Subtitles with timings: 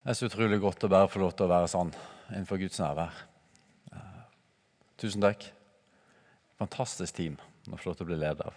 [0.00, 1.90] Det er så utrolig godt å bare få lov til å være sånn
[2.30, 3.18] innenfor Guds nærvær.
[3.92, 4.22] Eh,
[5.02, 5.44] tusen takk.
[6.56, 7.36] Fantastisk team
[7.68, 8.56] å få lov til å bli leder av.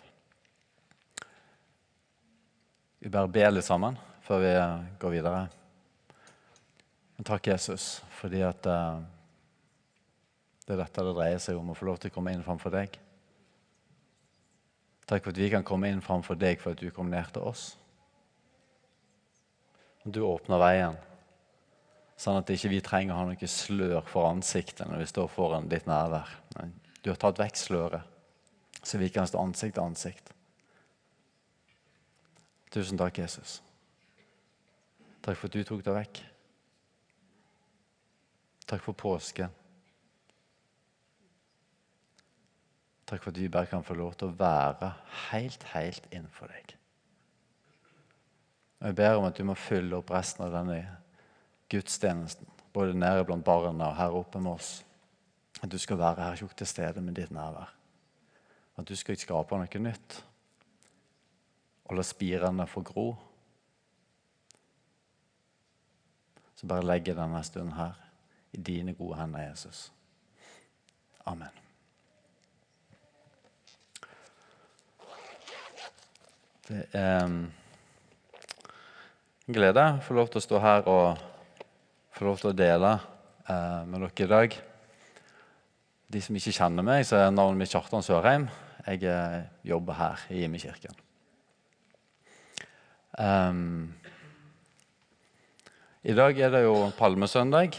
[3.04, 4.56] Vi bare ber litt sammen før vi
[5.04, 5.44] går videre.
[7.18, 9.04] Men takk, Jesus, fordi at uh,
[10.64, 12.72] det er dette det dreier seg om, å få lov til å komme inn framfor
[12.72, 12.96] deg.
[15.12, 17.44] Takk for at vi kan komme inn framfor deg for at du kom ned til
[17.52, 17.74] oss.
[20.08, 21.04] Du åpner veien,
[22.24, 25.70] sånn at ikke vi trenger å ha noe slør for ansiktet når vi står foran
[25.72, 26.30] ditt nærvær.
[26.58, 26.70] Nei,
[27.04, 28.14] du har tatt vekk sløret,
[28.84, 30.32] så vi kan stå ansikt til ansikt.
[32.74, 33.60] Tusen takk, Jesus.
[35.24, 36.24] Takk for at du tok det vekk.
[38.72, 39.52] Takk for påsken.
[43.06, 44.94] Takk for at vi bare kan få lov til å være
[45.30, 46.74] helt, helt innenfor deg.
[48.80, 50.80] Og Jeg ber om at du må fylle opp resten av denne
[51.74, 54.84] gudstjenesten, både nede blant barna og her oppe med oss.
[55.64, 57.74] At du skal være her tjukt til stede med ditt nærvær.
[58.78, 60.20] At du skal skape noe nytt.
[61.90, 63.08] Og la spirene få gro.
[66.56, 68.00] Så bare legge denne stunden her
[68.54, 69.92] i dine gode hender, Jesus.
[71.26, 71.60] Amen.
[76.68, 77.54] Det er en
[79.48, 81.33] glede å få lov til å stå her og
[82.24, 82.90] få lov til å dele
[83.52, 84.54] eh, med dere i dag.
[86.14, 88.46] De som ikke kjenner meg, så er navnet mitt Kjartan Sørheim.
[88.86, 90.96] Jeg eh, jobber her i Imekirken.
[93.20, 93.92] Um,
[96.08, 97.76] I dag er det jo palmesøndag,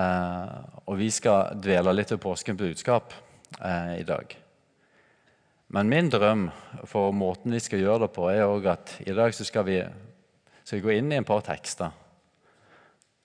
[0.00, 3.14] eh, og vi skal dvele litt ved påskens budskap
[3.60, 4.34] eh, i dag.
[5.74, 6.48] Men min drøm
[6.90, 9.78] for måten vi skal gjøre det på, er òg at i dag skal vi
[10.66, 11.94] skal jeg går inn i en par tekster.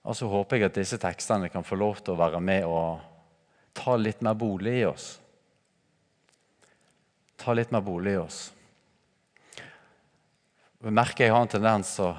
[0.02, 3.02] Og så håper jeg at disse tekstene kan få lov til å være med og
[3.78, 5.14] ta litt mer bolig i oss.
[7.42, 8.42] Ta litt mer bolig i oss.
[10.82, 12.16] Jeg merker jeg har en tendens så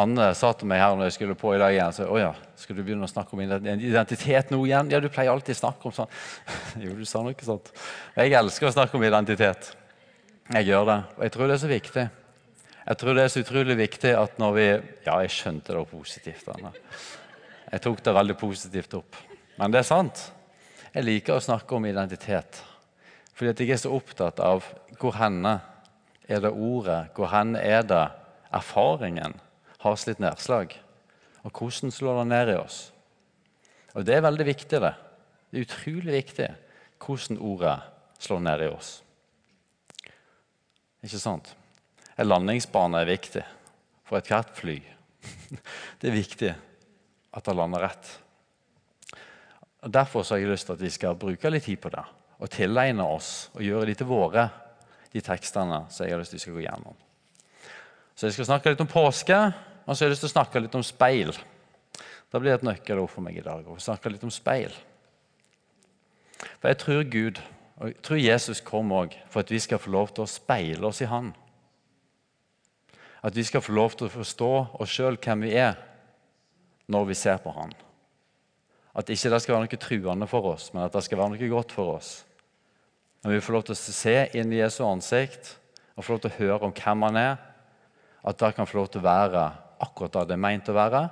[0.00, 2.30] Anne sa til meg her når jeg skulle på i dag igjen så, å ja,
[2.58, 4.90] skal du begynne å snakke om identitet nå igjen?
[4.92, 6.12] Ja, du pleier alltid å snakke om sånn.
[6.84, 7.72] jo, du sa noe sånt.
[8.14, 9.72] Jeg elsker å snakke om identitet.
[10.54, 10.98] Jeg gjør det.
[11.16, 12.06] Og jeg tror det er så viktig.
[12.90, 14.66] Jeg tror det er så utrolig viktig at når vi
[15.06, 16.48] Ja, jeg skjønte det positivt.
[16.50, 16.72] Anna.
[17.70, 19.16] Jeg tok det veldig positivt opp.
[19.58, 20.32] Men det er sant.
[20.90, 22.58] Jeg liker å snakke om identitet.
[23.32, 24.66] Fordi at jeg er så opptatt av
[24.98, 25.60] hvor henne
[26.26, 28.08] er det ordet, hvor henne er det
[28.50, 29.38] erfaringen
[29.84, 30.74] har slitt nedslag.
[31.44, 32.80] Og hvordan slår det ned i oss.
[33.94, 34.94] Og det er veldig viktig, det.
[35.50, 36.50] Det er utrolig viktig
[36.98, 37.78] hvordan ordet
[38.18, 38.92] slår ned i oss.
[41.06, 41.54] Ikke sant?
[42.20, 43.42] En landingsbane er viktig
[44.04, 44.76] for ethvert fly.
[46.00, 46.50] Det er viktig
[47.30, 48.08] at det lander rett.
[49.86, 52.02] Derfor har jeg lyst til at vi skal bruke litt tid på det
[52.40, 54.46] og tilegne oss og gjøre de til våre,
[55.12, 56.96] de tekstene som jeg har lyst til vi skal gå gjennom.
[58.16, 59.38] Så Jeg skal snakke litt om påske,
[59.86, 61.32] og så har jeg lyst til å snakke litt om speil.
[62.30, 63.64] Det blir et nøkkelord for meg i dag.
[63.64, 64.72] å snakke litt om speil.
[66.60, 67.40] For Jeg tror Gud
[67.80, 70.84] og jeg tror Jesus kom òg for at vi skal få lov til å speile
[70.86, 71.32] oss i Han.
[73.22, 74.50] At vi skal få lov til å forstå
[74.80, 75.76] oss sjøl hvem vi er,
[76.90, 77.72] når vi ser på Han.
[78.96, 81.50] At ikke det skal være noe truende for oss, men at det skal være noe
[81.52, 82.10] godt for oss.
[83.22, 85.54] Når vi får lov til å se inn i Jesu ansikt
[85.94, 87.36] og få lov til å høre om hvem han er,
[88.24, 89.44] at det kan få lov til å være
[89.80, 91.04] akkurat det det er meint å være,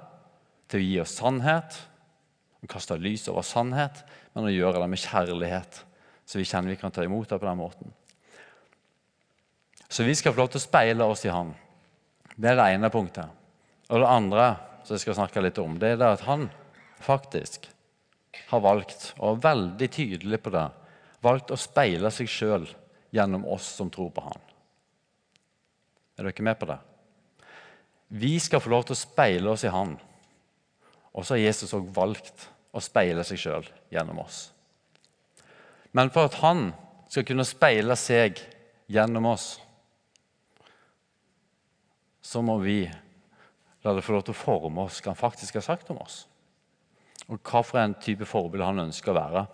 [0.68, 1.76] til å gi oss sannhet,
[2.58, 4.02] og kaste lys over sannhet,
[4.34, 5.78] men å gjøre det med kjærlighet,
[6.28, 7.94] så vi kjenner vi kan ta imot det på den måten.
[9.88, 11.54] Så vi skal få lov til å speile oss i Han.
[12.38, 13.26] Det er det ene punktet.
[13.90, 14.48] Og det andre
[14.86, 16.46] som jeg skal snakke litt om, det er det at han
[17.02, 17.66] faktisk
[18.48, 20.66] har valgt, og er veldig tydelig på det,
[21.24, 22.68] valgt å speile seg sjøl
[23.14, 24.44] gjennom oss som tror på han.
[26.18, 26.78] Er dere med på det?
[28.08, 29.96] Vi skal få lov til å speile oss i han.
[31.12, 34.48] Og så har Jesus òg valgt å speile seg sjøl gjennom oss.
[35.92, 36.70] Men for at han
[37.10, 38.40] skal kunne speile seg
[38.92, 39.56] gjennom oss,
[42.28, 42.82] så må vi
[43.84, 46.26] la det få lov til å forme oss hva han faktisk har sagt om oss.
[47.28, 49.44] Og hva for en type forbilde han ønsker å være.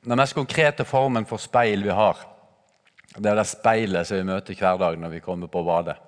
[0.00, 2.22] Den mest konkrete formen for speil vi har,
[3.18, 5.98] det er det speilet som vi møter hver dag når vi kommer på badet.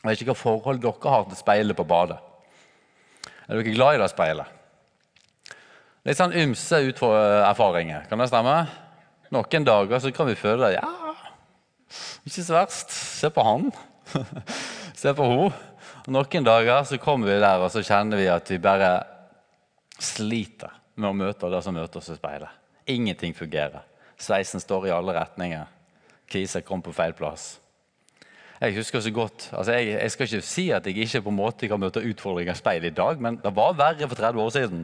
[0.00, 2.16] Jeg vet ikke hva forhold dere har til speilet på badet.
[3.46, 4.56] Er dere glad i det speilet?
[6.08, 8.08] Litt sånn ymse ut fra erfaringer.
[8.08, 8.56] Kan det stemme?
[9.30, 10.80] Noen dager så kan vi føle det.
[10.80, 10.99] Ja,
[12.26, 12.94] ikke så verst.
[12.94, 13.70] Se på han.
[15.00, 15.66] Se på henne.
[16.10, 18.92] Noen dager så kommer vi der og så kjenner vi at vi bare
[20.00, 22.50] sliter med å møte det som møter oss i speilet.
[22.90, 23.84] Ingenting fungerer.
[24.20, 25.68] Sveisen står i alle retninger.
[26.30, 27.58] Kvisa kom på feil plass.
[28.60, 31.38] Jeg husker så godt, altså jeg, jeg, skal ikke si at jeg ikke på en
[31.38, 34.50] måte kan møte utfordringer i speilet i dag, men det var verre for 30 år
[34.52, 34.82] siden.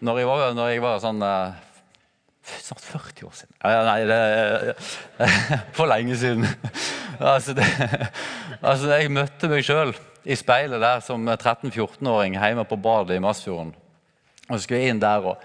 [0.00, 1.58] Når jeg var, når jeg var sånn uh,
[2.62, 3.54] Snart 40 år siden.
[3.64, 4.76] Nei, det
[5.76, 6.46] For lenge siden.
[7.20, 7.66] altså, det,
[8.62, 9.94] altså, jeg møtte meg sjøl
[10.28, 13.72] i speilet der som 13-14-åring hjemme på badet i Masfjorden.
[14.48, 15.38] Og så skulle jeg inn der og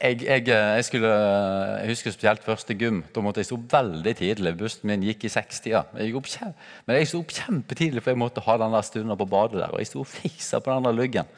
[0.00, 3.02] jeg, jeg, jeg, skulle, jeg, husker spesielt første gym.
[3.14, 4.54] Da måtte jeg stå veldig tidlig.
[4.56, 5.82] Bussen min gikk i 60-a.
[5.92, 9.74] Men jeg sto opp kjempetidlig, for jeg måtte ha den der stunden på badet der.
[9.74, 11.28] Og jeg sto og fiksa på den der luggen.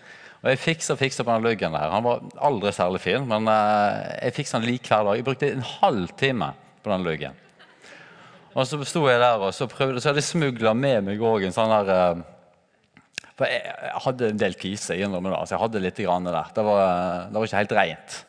[0.43, 1.93] Og jeg fiksa fiksa på den luggen der.
[1.93, 5.21] Han var aldri særlig fin, men uh, jeg fiksa den lik hver dag.
[5.21, 6.49] Jeg brukte en halvtime
[6.83, 7.39] på den luggen.
[8.53, 11.47] Og så sto jeg der, og så, prøvde, så hadde jeg smugla med meg òg
[11.47, 12.99] en sånn der uh,
[13.39, 13.63] For jeg,
[14.09, 15.39] hadde en del kvise, jeg innrømmer det.
[15.45, 16.53] Altså jeg hadde litt grann der.
[16.59, 16.85] Det var,
[17.31, 18.21] det var ikke helt rent.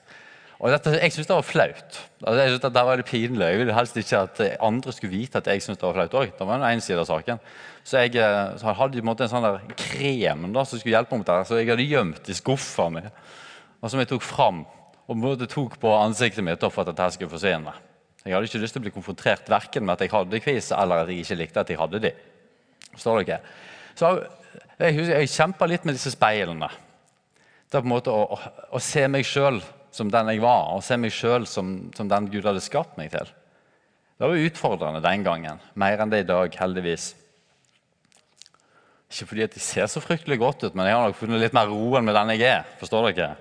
[0.64, 2.02] Og dette, Jeg syntes det var flaut.
[2.22, 3.48] Altså, jeg synes det var litt pinlig.
[3.50, 6.38] Jeg ville helst ikke at andre skulle vite at jeg syntes det var flaut òg.
[6.38, 7.42] Det var den ene siden av saken.
[7.84, 11.26] Så jeg eh, så hadde en, en sånn der krem da, som skulle hjelpe meg
[11.26, 11.48] med det.
[11.50, 13.04] Så jeg hadde gjemt i skuffa mi,
[13.84, 14.64] og som jeg tok fram
[15.04, 17.74] og måte tok på ansiktet mitt for at dette skulle forsvinne.
[18.24, 21.04] Jeg hadde ikke lyst til å bli konfrontert verken med at jeg hadde kvis, eller
[21.04, 22.14] at jeg ikke likte at jeg hadde de.
[22.94, 23.40] Forstår dere?
[24.00, 24.14] Så
[24.80, 26.70] jeg, jeg kjempa litt med disse speilene.
[27.68, 29.60] Det er på en måte å, å, å se meg sjøl
[29.94, 33.12] som den jeg var, og se meg sjøl som, som, den Gud hadde skapt meg
[33.14, 33.28] til.
[34.18, 37.12] Det var utfordrende den gangen, mer enn det i dag, heldigvis.
[39.14, 41.54] Ikke fordi at de ser så fryktelig godt ut, men jeg har nok funnet litt
[41.54, 42.64] mer roen med den jeg er.
[42.80, 43.36] forstår dere?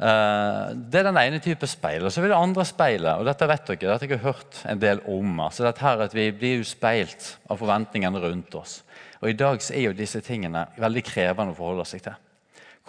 [0.00, 2.06] Uh, det er den ene type speil.
[2.06, 3.18] Og så vil det andre speilet.
[3.18, 5.40] og Dette vet dere, dette har jeg hørt en del om.
[5.40, 8.82] altså dette her at Vi blir jo speilt av forventningene rundt oss.
[9.20, 12.18] Og I dag så er jo disse tingene veldig krevende å forholde seg til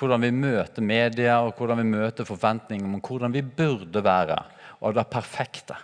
[0.02, 4.38] hvordan vi møter media og hvordan vi møter forventninger om hvordan vi burde være.
[4.82, 5.76] Og det perfekte.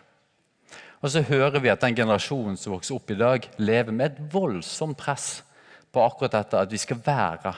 [1.03, 4.33] Og så hører vi at den generasjonen som vokser opp i dag, lever med et
[4.33, 5.44] voldsomt press
[5.97, 7.53] på akkurat dette at vi skal være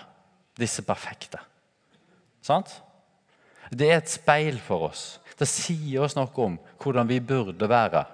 [0.59, 1.41] disse perfekte.
[2.44, 2.71] Sant?
[3.69, 5.19] Det er et speil for oss.
[5.39, 8.06] Det sier oss noe om hvordan vi burde være.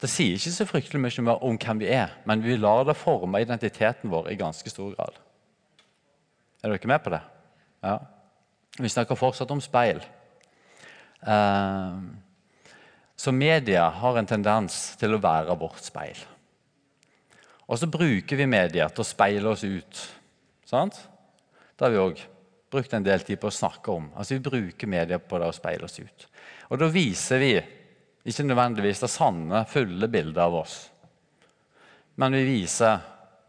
[0.00, 3.42] Det sier ikke så fryktelig mye om hvem vi er, men vi lar det forme
[3.42, 5.18] identiteten vår i ganske stor grad.
[6.64, 7.20] Er dere med på det?
[7.84, 7.98] Ja.
[8.80, 10.00] Vi snakker fortsatt om speil.
[11.20, 12.00] Uh,
[13.16, 16.16] så media har en tendens til å være vårt speil.
[17.70, 20.02] Og så bruker vi media til å speile oss ut.
[20.66, 20.96] Sant?
[21.78, 22.22] Det har vi òg
[22.70, 24.08] brukt en del tid på å snakke om.
[24.14, 26.26] Altså Vi bruker media på det å speile oss ut.
[26.70, 27.54] Og da viser vi
[28.26, 30.76] ikke nødvendigvis det sanne, fulle bildet av oss.
[32.20, 33.00] Men vi viser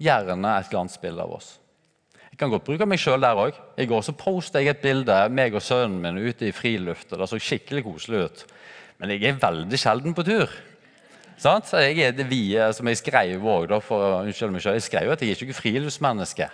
[0.01, 1.49] gjerne et glansbilde av oss
[2.31, 3.57] Jeg kan godt bruke meg sjøl der òg.
[3.77, 7.11] I går så postet jeg et bilde av meg og sønnen min ute i friluft.
[7.11, 8.43] og Det så skikkelig koselig ut.
[9.01, 10.53] Men jeg er veldig sjelden på tur.
[11.41, 11.71] Sant?
[11.73, 15.33] Jeg er det vide som jeg skrev òg, unnskyld meg selv, Jeg skrev at jeg
[15.33, 16.47] er ikke friluftsmenneske.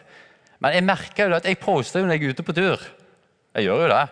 [0.63, 2.85] Men jeg merker jo at jeg poster når jeg er ute på tur.
[3.53, 4.05] Jeg gjør jo det.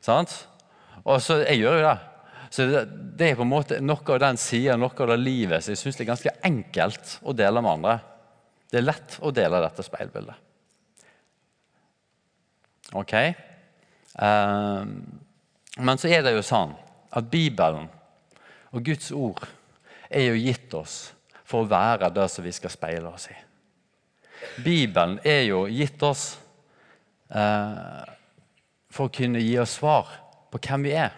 [0.00, 0.32] Sant?
[1.04, 1.98] Og så, jeg gjør jo det.
[2.54, 2.82] Så det,
[3.18, 5.80] det er på en måte noe av den sida, noe av det livet, så jeg
[5.80, 7.96] syns er ganske enkelt å dele med andre.
[8.70, 10.40] Det er lett å dele dette speilbildet.
[12.94, 13.14] Ok?
[14.14, 14.94] Um,
[15.82, 16.72] men så er det jo sånn
[17.14, 17.90] at Bibelen
[18.70, 19.42] og Guds ord
[20.14, 20.98] er jo gitt oss
[21.44, 23.36] for å være det som vi skal speile oss i.
[24.64, 26.24] Bibelen er jo gitt oss
[27.30, 28.02] eh,
[28.94, 30.10] for å kunne gi oss svar
[30.52, 31.14] på hvem vi er.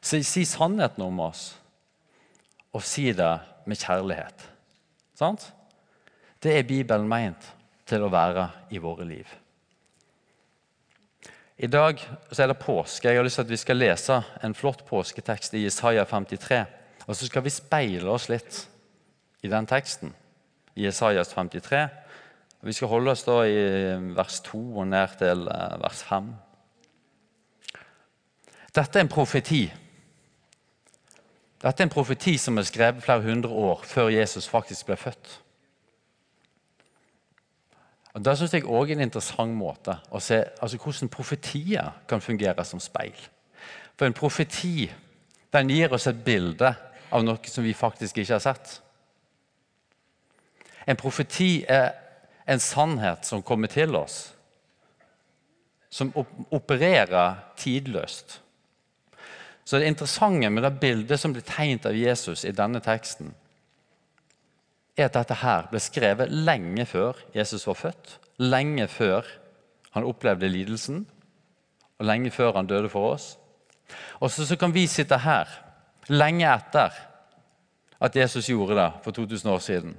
[0.00, 1.50] Så si sannheten om oss,
[2.72, 3.32] og si det
[3.68, 4.46] med kjærlighet.
[5.18, 5.50] Sant?
[6.40, 7.50] Det er Bibelen meint
[7.88, 9.28] til å være i våre liv.
[11.60, 13.10] I dag er det påske.
[13.10, 16.62] Jeg har lyst til at vi skal lese en flott påsketekst i Isaiah 53.
[17.10, 18.60] Og så skal vi speile oss litt
[19.42, 20.12] i den teksten
[20.78, 21.80] i Isaias 53.
[22.62, 23.56] Vi skal holde oss da i
[24.14, 26.28] vers 2 og ned til eh, vers 5.
[28.76, 29.64] Dette er en profeti.
[31.60, 35.32] Dette er en profeti som er skrevet flere hundre år før Jesus faktisk ble født.
[38.14, 42.22] Og Det synes jeg også er en interessant måte å se altså hvordan profetier kan
[42.22, 43.18] fungere som speil.
[43.98, 44.92] For en profeti
[45.50, 46.70] den gir oss et bilde
[47.10, 48.76] av noe som vi faktisk ikke har sett.
[50.86, 51.92] En profeti er
[52.50, 54.32] en sannhet som kommer til oss,
[55.90, 56.12] som
[56.50, 58.40] opererer tidløst.
[59.64, 63.34] Så Det interessante med det bildet som blir tegnet av Jesus i denne teksten,
[64.96, 68.18] er at dette her ble skrevet lenge før Jesus var født.
[68.38, 69.26] Lenge før
[69.94, 71.06] han opplevde lidelsen,
[71.98, 73.36] og lenge før han døde for oss.
[74.20, 75.48] Og så, kan vi sitte her
[76.10, 76.94] lenge etter
[78.00, 79.96] at Jesus gjorde det for 2000 år siden.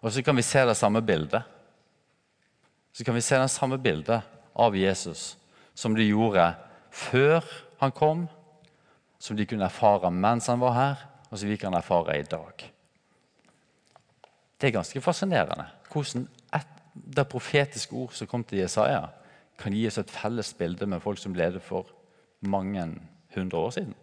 [0.00, 1.42] Og så kan vi se det samme bildet.
[2.92, 4.20] Så kan vi se det samme bildet
[4.54, 5.36] av Jesus
[5.74, 6.52] som de gjorde
[6.94, 7.42] før
[7.80, 8.28] han kom,
[9.18, 12.70] som de kunne erfare mens han var her, og som vi kan erfare i dag.
[14.60, 19.08] Det er ganske fascinerende hvordan et, det profetiske ord som kom til Jesaja,
[19.58, 21.90] kan gi oss et felles bilde med folk som levde for
[22.40, 22.86] mange
[23.34, 23.94] hundre år siden.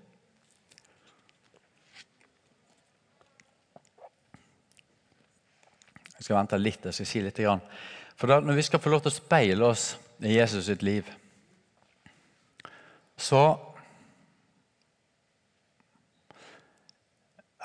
[6.21, 6.83] Jeg skal vente litt.
[6.85, 7.39] jeg skal si litt.
[8.13, 11.09] For da, Når vi skal få lov til å speile oss i Jesus sitt liv,
[13.17, 13.57] så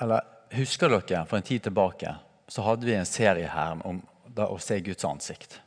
[0.01, 0.21] Eller
[0.53, 2.15] husker dere for en tid tilbake
[2.47, 4.01] så hadde vi en serie her om
[4.37, 5.59] å se Guds ansikt.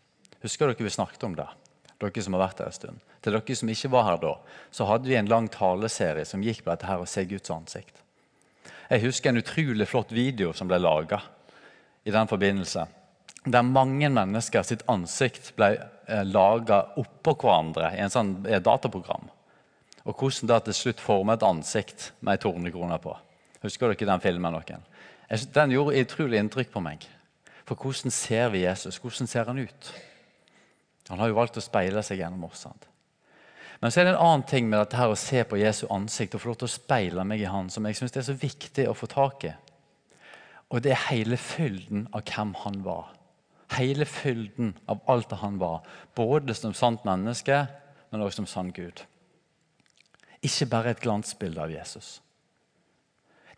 [0.43, 1.47] Husker dere vi snakket om det?
[1.99, 3.01] Dere som har vært her en stund.
[3.23, 4.37] Til dere som ikke var her da,
[4.71, 8.03] så hadde vi en lang taleserie som gikk på dette her å se Guds ansikt.
[8.91, 11.21] Jeg husker en utrolig flott video som ble laga
[12.05, 12.87] i den forbindelse.
[13.45, 19.31] Der mange mennesker sitt ansikt ble eh, laga oppå hverandre i en sånn eh, dataprogram.
[20.05, 23.17] Og hvordan det til slutt formet et ansikt med ei tornekrone på.
[23.65, 24.57] Husker dere den filmen?
[24.57, 24.85] noen?
[25.55, 27.05] Den gjorde utrolig inntrykk på meg.
[27.69, 28.99] For hvordan ser vi Jesus?
[28.99, 29.91] Hvordan ser han ut?
[31.11, 32.65] Han har jo valgt å speile seg gjennom oss.
[32.65, 32.89] Sant?
[33.81, 36.35] Men så er det en annen ting med dette her å se på Jesu ansikt
[36.37, 38.85] og få lov til å speile meg i han, som jeg synes er så viktig
[38.91, 39.55] å få tak i.
[40.71, 43.13] Og det er hele fylden av hvem han var.
[43.75, 45.83] Hele fylden av alt det han var.
[46.15, 47.67] Både som sant menneske,
[48.11, 49.05] men også som sann Gud.
[50.43, 52.21] Ikke bare et glansbilde av Jesus.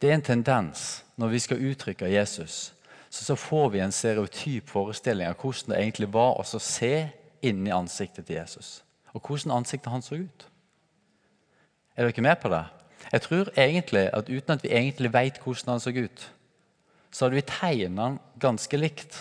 [0.00, 2.74] Det er en tendens når vi skal uttrykke Jesus,
[3.10, 6.94] så, så får vi en stereotyp forestilling av hvordan det egentlig var å se
[7.42, 8.80] inn i ansiktet til Jesus.
[9.12, 10.46] Og hvordan ansiktet hans så ut.
[11.96, 12.64] Er dere med på det?
[13.12, 16.32] Jeg tror egentlig at uten at vi egentlig vet hvordan han så ut,
[17.12, 19.18] så hadde vi tegna han ganske likt.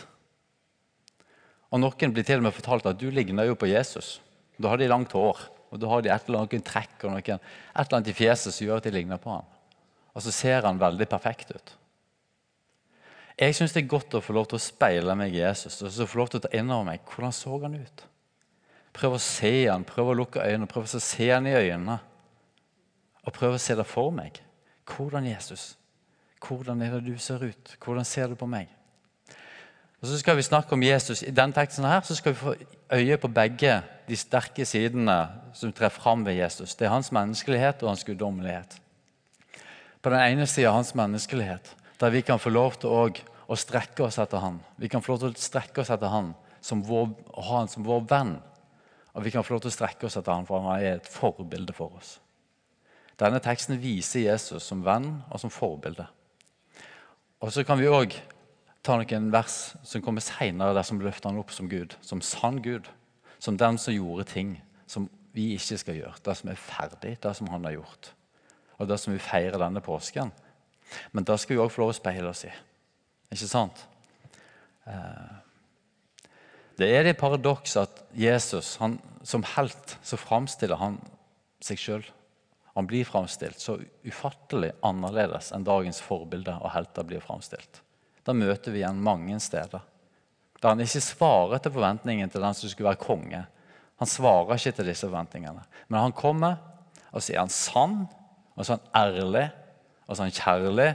[1.71, 4.19] Og Noen blir til og med fortalt at du ligner jo på Jesus.
[4.57, 5.39] Da har de langt hår,
[5.71, 8.55] og da har de et eller annet trekk og noen, et eller annet i fjeset
[8.55, 9.47] som gjør at de ligner på ham.
[10.11, 11.75] Og så ser han veldig perfekt ut.
[13.39, 15.93] Jeg syns det er godt å få lov til å speile meg i Jesus og
[15.95, 18.03] så få lov til å ta inn over meg hvordan så han ut.
[18.91, 21.97] Prøve å se han, prøve å lukke øynene, prøve å se han i øynene.
[23.23, 24.41] Og prøve å se det for meg.
[24.91, 25.71] Hvordan Jesus?
[26.41, 27.75] Hvordan er det du ser ut?
[27.83, 28.69] Hvordan ser du på meg?
[30.01, 31.21] Og så skal vi snakke om Jesus.
[31.21, 32.55] I denne teksten her så skal vi få
[32.93, 35.17] øye på begge de sterke sidene
[35.53, 36.75] som trer fram ved Jesus.
[36.75, 38.79] Det er hans menneskelighet og hans guddommelighet.
[40.01, 43.03] På den ene sida hans menneskelighet, der vi kan få lov til å,
[43.47, 44.57] å strekke oss etter han.
[44.81, 46.33] Vi kan få lov til å strekke oss etter han
[46.69, 48.35] vår, ha han som vår venn.
[49.13, 51.09] Og vi kan få lov til å strekke oss etter han, for han er et
[51.09, 52.15] forbilde for oss.
[53.19, 56.07] Denne teksten viser Jesus som venn og som forbilde.
[57.41, 58.13] Og Så kan vi òg
[58.85, 61.95] ta noen vers som kommer seinere, der som løfter han opp som Gud.
[62.01, 62.89] Som sann Gud.
[63.41, 66.21] Som den som gjorde ting som vi ikke skal gjøre.
[66.21, 68.11] Det som er ferdig, det som han har gjort.
[68.77, 70.31] Og det som vi feirer denne påsken.
[71.11, 72.51] Men da skal vi òg få lov å speile oss i.
[73.31, 73.85] Ikke sant?
[74.85, 75.33] Eh,
[76.77, 80.99] det er det paradoks at Jesus han, som helt så framstiller han
[81.63, 82.05] seg sjøl.
[82.73, 87.81] Han blir framstilt så ufattelig annerledes enn dagens forbilder og helter blir framstilt.
[88.23, 89.81] Da møter vi igjen mange steder.
[90.61, 93.41] Da han ikke svarer til forventningen til den som skulle være konge.
[94.01, 95.63] Han svarer ikke til disse forventningene.
[95.89, 96.59] Men han kommer,
[97.11, 97.97] og så er han sann,
[98.55, 99.47] og så er han ærlig,
[100.05, 100.89] og så er han kjærlig.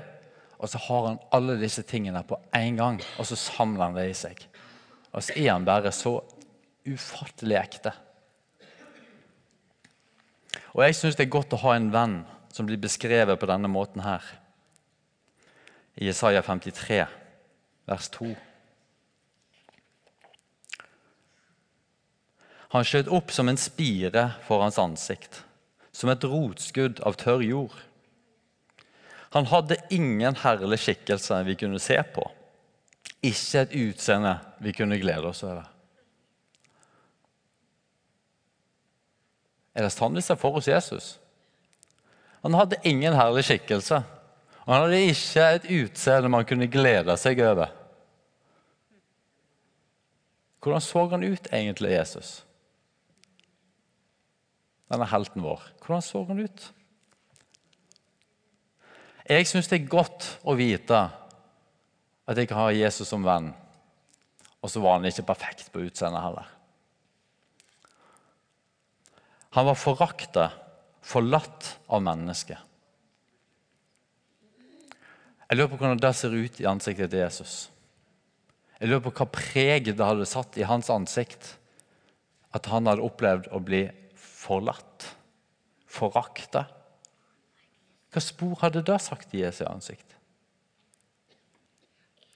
[0.56, 4.06] Og så har han alle disse tingene på én gang, og så samler han det
[4.08, 4.40] i seg.
[5.12, 6.14] Og så er han bare så
[6.86, 7.92] ufattelig ekte.
[10.76, 12.18] Og jeg syns det er godt å ha en venn
[12.52, 14.24] som blir beskrevet på denne måten her.
[15.96, 17.06] I Jesaja 53,
[17.88, 18.28] vers 2.
[22.76, 25.40] Han skjøt opp som en spire for hans ansikt,
[25.96, 27.76] som et rotskudd av tørr jord.
[29.32, 32.26] Han hadde ingen herlig skikkelse vi kunne se på.
[33.24, 35.64] Ikke et utseende vi kunne glede oss over.
[39.76, 41.16] Er det sånn vi ser for oss Jesus?
[42.40, 44.00] Han hadde ingen herlig skikkelse.
[44.64, 47.74] Og han hadde ikke et utseende man kunne glede seg over.
[50.64, 52.30] Hvordan så han ut egentlig, Jesus?
[54.90, 55.68] Denne helten vår.
[55.84, 56.64] Hvordan så han ut?
[59.26, 61.04] Jeg syns det er godt å vite
[62.26, 63.52] at jeg kan ha Jesus som venn,
[64.62, 66.55] og så var han ikke perfekt på utseendet heller.
[69.56, 70.50] Han var forakta,
[71.00, 72.58] forlatt av mennesket.
[75.46, 77.54] Jeg lurer på hvordan det ser ut i ansiktet til Jesus.
[78.76, 81.54] Jeg lurer på hva preget det hadde satt i hans ansikt
[82.52, 83.86] at han hadde opplevd å bli
[84.20, 85.06] forlatt,
[85.88, 86.66] forakta.
[88.12, 90.18] Hva spor hadde det sagt i Jesu ansikt?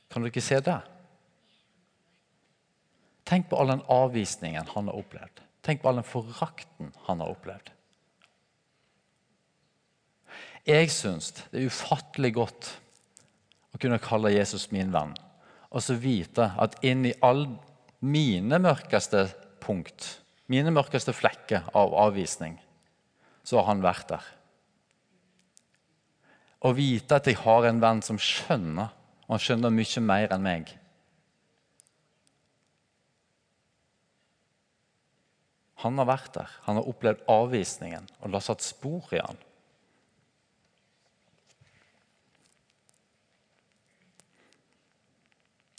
[0.09, 0.81] Kan du ikke se det?
[3.29, 5.50] Tenk på all den avvisningen han har opplevd.
[5.64, 7.73] Tenk på all den forakten han har opplevd.
[10.69, 12.71] Jeg syns det er ufattelig godt
[13.75, 15.14] å kunne kalle Jesus min venn,
[15.71, 17.49] og så vite at inn i alle
[18.00, 19.26] mine mørkeste
[19.62, 20.07] punkt,
[20.50, 22.59] mine mørkeste flekker av avvisning,
[23.45, 24.26] så har han vært der.
[26.61, 28.93] Å vite at jeg har en venn som skjønner,
[29.25, 30.75] og han skjønner mye mer enn meg.
[35.81, 39.39] Han har vært der, han har opplevd avvisningen, og det har satt spor i han.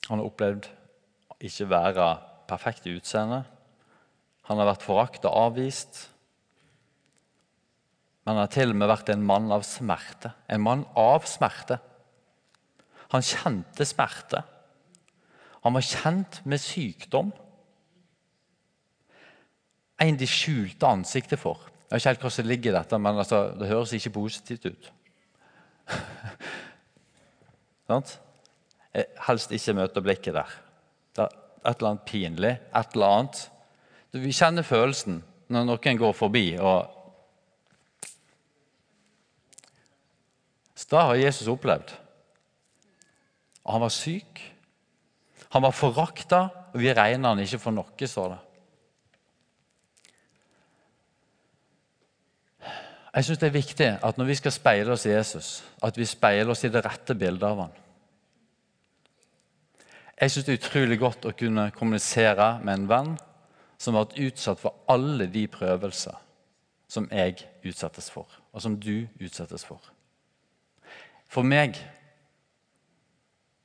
[0.09, 0.67] Han har opplevd
[1.41, 2.07] ikke være
[2.49, 3.43] perfekt i utseende.
[4.49, 6.07] Han har vært forakta og avvist.
[8.25, 10.33] Men han har til og med vært en mann av smerte.
[10.51, 11.79] En mann av smerte.
[13.13, 14.43] Han kjente smerte.
[15.63, 17.31] Han var kjent med sykdom.
[20.01, 21.67] En de skjulte ansiktet for.
[21.91, 24.65] Jeg vet ikke helt hvordan det ligger i dette, men altså, det høres ikke positivt
[24.65, 24.91] ut.
[27.91, 28.19] Sant?
[29.27, 30.55] helst ikke møte blikket der.
[31.15, 33.43] Det er et eller annet pinlig, et eller annet.
[34.11, 36.45] Vi kjenner følelsen når noen går forbi.
[36.59, 36.89] og
[40.75, 41.93] Så det har Jesus opplevd.
[43.63, 44.41] Og han var syk.
[45.51, 46.41] Han var forakta,
[46.71, 48.39] og vi regner han ikke for noe, står det.
[53.15, 56.05] Jeg synes Det er viktig at når vi skal speile oss i Jesus, at vi
[56.05, 57.73] speiler oss i det rette bildet av han.
[60.21, 63.15] Jeg syns det er utrolig godt å kunne kommunisere med en venn
[63.81, 66.15] som har vært utsatt for alle de prøvelser
[66.91, 69.81] som jeg utsettes for, og som du utsettes for.
[71.31, 71.79] For meg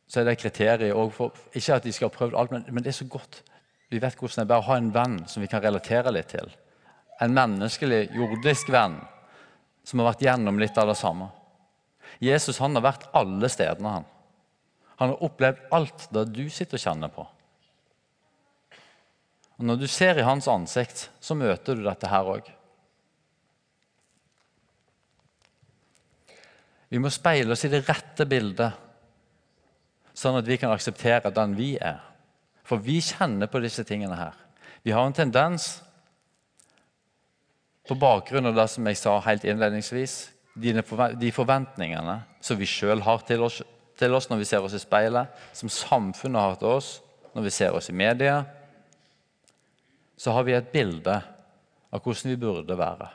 [0.07, 2.89] så er det kriteriet for, Ikke at de skal ha prøvd alt, men, men, det
[2.89, 3.43] er så godt.
[3.91, 6.31] Vi vet hvordan det er bare å ha en venn som vi kan relatere litt
[6.31, 6.49] til.
[7.21, 9.01] En menneskelig, jordisk venn
[9.87, 11.31] som har vært gjennom litt av det samme.
[12.23, 13.93] Jesus han har vært alle stedene.
[14.01, 14.07] han.
[14.97, 17.27] Han har opplevd alt det du sitter og kjenner på.
[19.57, 22.49] Og Når du ser i hans ansikt, så møter du dette her òg.
[26.89, 28.73] Vi må speile oss i det rette bildet,
[30.17, 32.03] sånn at vi kan akseptere den vi er.
[32.67, 34.37] For vi kjenner på disse tingene her.
[34.83, 35.81] Vi har en tendens,
[37.87, 40.17] på bakgrunn av det som jeg sa helt innledningsvis,
[40.57, 43.61] de forventningene som vi sjøl har til oss
[43.97, 46.91] til oss når vi ser oss i speilet, som samfunnet har til oss
[47.37, 48.41] når vi ser oss i media,
[50.17, 51.17] så har vi et bilde
[51.93, 53.09] av hvordan vi burde være.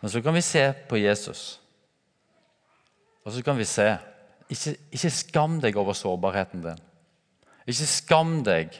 [0.00, 1.60] Men så kan vi se på Jesus,
[3.24, 3.92] og så kan vi se
[4.50, 6.78] Ikke, ikke skam deg over sårbarheten din.
[7.70, 8.74] Ikke skam deg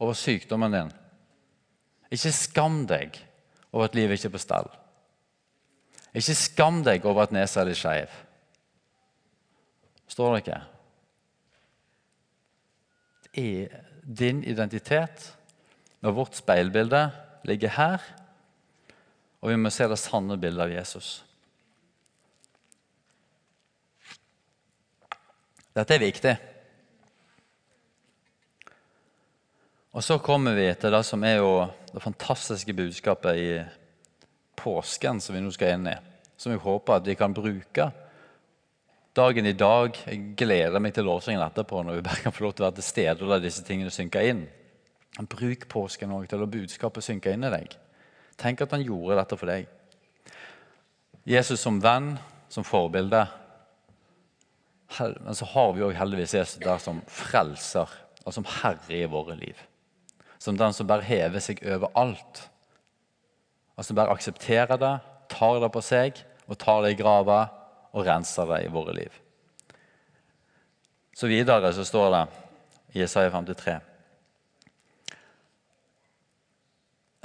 [0.00, 0.92] over sykdommen din.
[2.08, 3.18] Ikke skam deg
[3.72, 4.70] over at livet ikke er på stell.
[6.16, 8.22] Ikke skam deg over at nesa er litt skeiv
[10.16, 10.60] står det ikke.
[13.36, 15.30] Er din identitet
[16.06, 17.02] og vårt speilbilde
[17.46, 18.02] ligger her,
[19.42, 21.10] og vi må se det sanne bildet av Jesus.
[25.76, 26.36] Dette er viktig.
[29.92, 31.52] Og Så kommer vi til det som er jo
[31.96, 33.52] det fantastiske budskapet i
[34.56, 35.94] påsken som vi nå skal inn i.
[36.36, 37.86] Som vi håper at vi kan bruke
[39.16, 39.96] dagen i dag.
[40.04, 42.76] Jeg gleder meg til lovsangen etterpå når vi bare kan få lov til å være
[42.82, 44.42] til stede og la disse tingene synke inn.
[45.24, 47.72] Bruk påsken også til å la budskapet synke inn i deg.
[48.36, 49.70] Tenk at han gjorde dette for deg.
[51.24, 52.12] Jesus som venn,
[52.52, 53.22] som forbilde.
[55.00, 57.88] Men så har vi òg heldigvis Jesus der som frelser
[58.26, 59.56] og som herre i våre liv.
[60.46, 62.44] Som den som bare hever seg over alt.
[63.74, 64.94] Og som bare aksepterer det,
[65.32, 67.40] tar det på seg og tar det i grava
[67.90, 69.10] og renser det i våre liv.
[71.16, 72.22] Så videre så står det
[72.94, 73.74] i Isaiah 53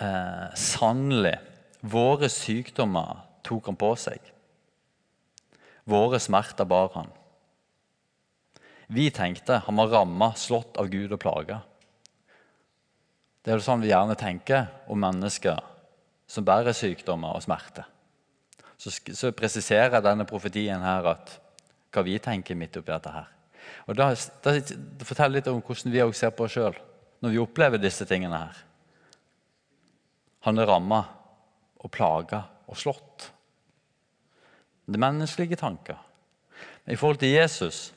[0.01, 1.37] eh, Sannelig,
[1.85, 4.31] våre sykdommer tok han på seg.
[5.85, 7.11] Våre smerter bar han.
[8.91, 11.61] Vi tenkte han var ramma, slått av Gud og plaga.
[13.41, 15.59] Det er jo sånn vi gjerne tenker om mennesker
[16.29, 17.83] som bærer sykdommer og smerte.
[18.77, 21.33] Så, så presiserer denne profetien her at
[21.91, 23.27] hva vi tenker midt oppi dette her.
[23.89, 24.11] Og da,
[24.45, 24.53] da,
[25.05, 26.77] forteller litt om hvordan vi òg ser på oss sjøl
[27.21, 28.61] når vi opplever disse tingene her.
[30.47, 31.01] Han er ramma
[31.81, 33.27] og plaga og slått.
[34.85, 35.99] Det er menneskelige tanker.
[36.85, 37.91] Men i forhold til Jesus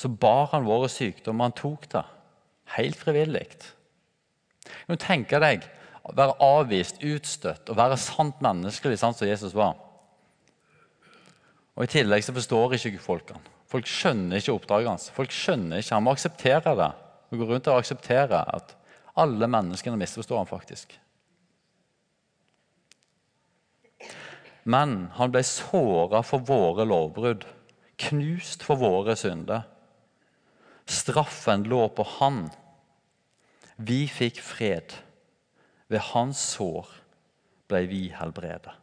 [0.00, 1.50] så bar han våre sykdommer.
[1.50, 2.02] Han tok det
[2.76, 3.46] helt frivillig.
[4.88, 5.66] Du tenker deg
[6.06, 9.76] å være avvist, utstøtt og være sant menneskelig, sant som Jesus var.
[11.76, 13.44] Og I tillegg så forstår ikke folk han.
[13.70, 15.10] Folk skjønner ikke oppdraget hans.
[15.14, 16.90] Folk skjønner ikke, Han må akseptere det.
[17.30, 18.74] Og gå rundt og akseptere at
[19.20, 20.96] alle menneskene misforstår han faktisk.
[24.64, 27.46] Men han ble såra for våre lovbrudd,
[28.00, 29.64] knust for våre synder.
[30.90, 32.48] Straffen lå på han.
[33.80, 34.92] Vi fikk fred.
[35.90, 36.88] Ved hans sår
[37.70, 38.76] ble vi helbredet.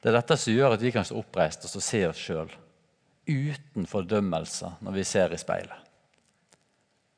[0.00, 2.52] Det er dette som gjør at vi kan stå oppreist og se oss sjøl
[3.26, 5.80] uten fordømmelse når vi ser i speilet.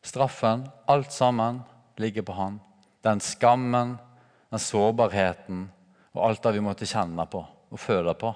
[0.01, 1.61] Straffen, alt sammen,
[2.01, 2.61] ligger på han.
[3.05, 3.97] Den skammen,
[4.49, 5.67] den sårbarheten
[6.15, 8.33] og alt det vi måtte kjenne på og føle på.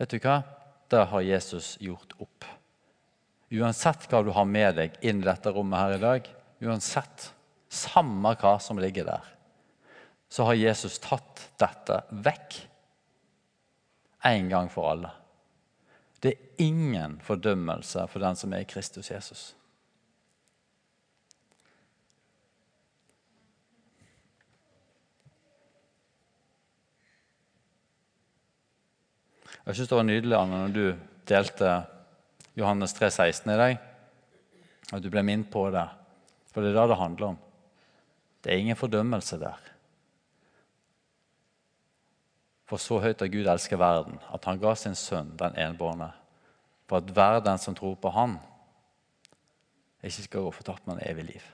[0.00, 0.40] Vet du hva?
[0.92, 2.44] Det har Jesus gjort opp.
[3.48, 6.26] Uansett hva du har med deg inn i dette rommet her i dag,
[6.60, 7.30] uansett,
[7.72, 9.30] samme hva som ligger der,
[10.28, 12.58] så har Jesus tatt dette vekk
[14.28, 15.14] en gang for alle.
[16.20, 19.46] Det er ingen fordømmelse for den som er i Kristus Jesus.
[29.66, 30.84] Jeg syns det var nydelig Anne, når du
[31.28, 31.72] delte
[32.58, 33.82] Johannes 3, 16 i deg.
[34.92, 35.86] At du ble minnet på det.
[36.52, 37.38] For det er det det handler om.
[38.42, 39.68] Det er ingen fordømmelse der.
[42.68, 46.08] For så høyt har Gud elsket verden, at han ga sin sønn, den enbårne,
[46.88, 48.38] for at hver den som tror på Han,
[50.02, 51.44] ikke skal gå fortapt, men evig liv.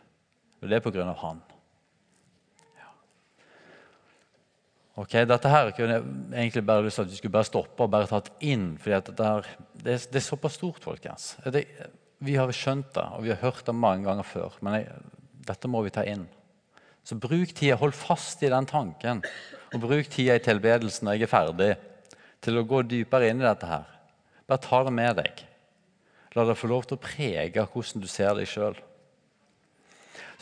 [0.62, 1.42] Og det er på grunn av Han.
[4.98, 7.90] Ok, Dette her kunne jeg egentlig bare lyst til at vi skulle bare stoppe og
[7.92, 8.72] bare tatt inn.
[8.82, 11.37] fordi det her, det, er, det, er, såpass stort, folkens.
[11.54, 11.62] Det,
[12.18, 14.56] vi har skjønt det, og vi har hørt det mange ganger før.
[14.61, 14.96] Men jeg,
[15.46, 16.26] dette må vi ta inn.
[17.06, 19.22] Så bruk tida, hold fast i den tanken.
[19.70, 21.70] Og bruk tida i tilbedelsen når jeg er ferdig,
[22.42, 23.87] til å gå dypere inn i dette her.
[24.50, 25.46] Bare ta det med deg.
[26.34, 28.76] La det få lov til å prege hvordan du ser deg sjøl.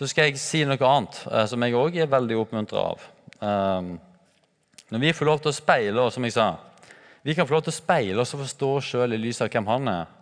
[0.01, 3.05] Så skal jeg si noe annet eh, som jeg òg er veldig oppmuntra av.
[3.41, 3.97] Um,
[4.91, 6.51] når vi får lov til å speile oss, som jeg sa,
[7.27, 9.51] vi kan få lov til å speile oss og forstå oss sjøl i lys av
[9.51, 10.15] hvem han er.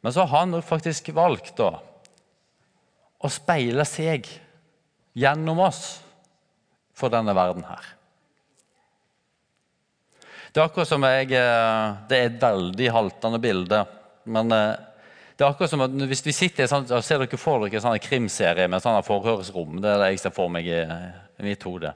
[0.00, 1.74] Men så har han faktisk valgt da,
[3.18, 4.28] å speile seg
[5.18, 5.98] gjennom oss
[6.96, 7.94] for denne verden her.
[10.48, 13.82] Det er akkurat som jeg, eh, det er et veldig haltende bilde.
[14.24, 14.78] Men eh,
[15.36, 17.84] det er akkurat som at hvis vi sitter i sånn, Ser dere for dere en
[17.84, 19.76] sånn krimserie med sånne forhørsrom?
[19.82, 20.80] Det er det jeg ser for meg i,
[21.38, 21.92] i mitt hode.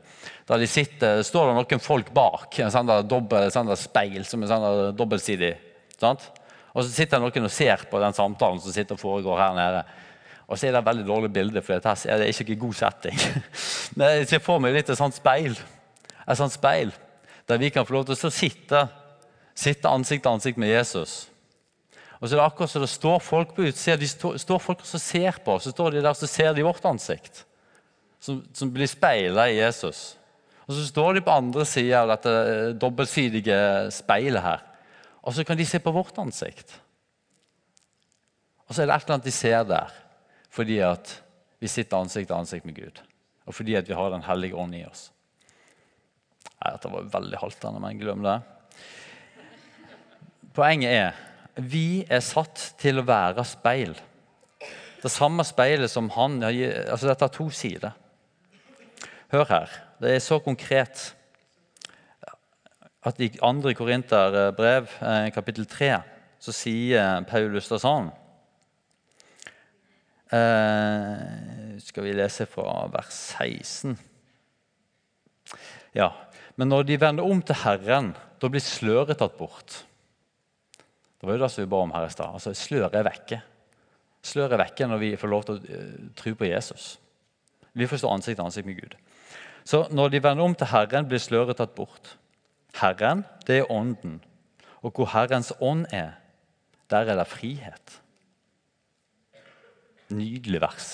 [0.48, 4.52] Der de sitter, står det noen folk bak en sånn dobbel, sånn speil som er
[4.52, 5.52] sånn dobbeltsidig.
[5.98, 6.28] Sant?
[6.72, 9.82] Og så sitter noen og ser på den samtalen som sitter og foregår her nede.
[10.46, 13.18] Og så er det et veldig dårlig bilde, for det er ikke en god setting.
[13.96, 15.58] Men jeg ser for meg litt et sånt speil.
[16.22, 16.94] Et sånt speil
[17.50, 18.86] der vi kan få lov til å sitte,
[19.58, 21.32] sitte ansikt til ansikt med Jesus
[22.22, 23.96] og så er det akkurat som det står folk på utsida.
[23.98, 26.84] De står folk som ser på, oss, så står de der så ser de vårt
[26.86, 27.42] ansikt.
[28.22, 30.12] Som, som blir speila i Jesus.
[30.68, 33.58] Og så står de på andre sida av dette eh, dobbeltsidige
[33.94, 34.62] speilet her.
[35.22, 36.76] Og så kan de se på vårt ansikt.
[38.68, 39.98] Og så er det et eller annet de ser der
[40.52, 41.14] fordi at
[41.64, 42.98] vi sitter ansikt til ansikt med Gud.
[43.48, 45.06] Og fordi at vi har Den hellige ånd i oss.
[46.60, 48.38] Nei, Dette var veldig haltende, men glem det.
[50.52, 51.20] Poenget er
[51.56, 53.96] vi er satt til å være speil.
[55.02, 57.96] Det samme speilet som han altså Dette har to sider.
[59.32, 59.70] Hør her.
[59.96, 61.14] Det er så konkret
[63.02, 63.72] at i 2.
[63.78, 64.90] Korinterbrev, brev,
[65.32, 65.88] kapittel 3,
[66.42, 68.10] så sier Paulus det sånn
[70.36, 73.96] eh, Skal vi lese fra vers 16?
[75.96, 76.10] Ja.
[76.60, 79.78] Men når de vender om til Herren, da blir sløret tatt bort.
[81.16, 82.36] Det var jo det som vi ba om her i stad.
[82.36, 83.40] Altså, sløret er vekke.
[84.28, 86.90] Sløret er vekke når vi får lov til å uh, tro på Jesus.
[87.72, 88.98] Vi får stå ansikt til ansikt med Gud.
[89.64, 92.16] Så når de vender om til Herren, blir sløret tatt bort.
[92.80, 94.20] Herren, det er Ånden.
[94.82, 96.18] Og hvor Herrens ånd er,
[96.90, 97.98] der er det frihet.
[100.12, 100.90] Nydelig vers.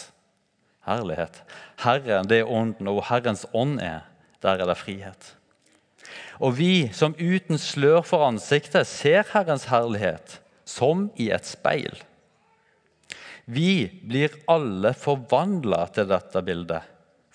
[0.87, 1.43] Herlighet.
[1.83, 4.05] Herren, det er Ånden, og hvor Herrens ånd er,
[4.43, 5.35] der er det frihet.
[6.39, 11.97] Og vi som uten slør for ansiktet ser Herrens herlighet som i et speil.
[13.49, 16.85] Vi blir alle forvandla til dette bildet,